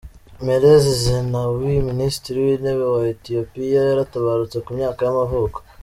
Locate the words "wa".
2.93-3.01